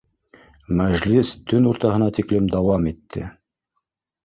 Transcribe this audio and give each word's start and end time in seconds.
Мәжлес 0.79 1.31
төн 1.51 1.67
уртаһына 1.73 2.09
тиклем 2.21 2.51
дауам 2.57 2.91
итте 2.95 3.29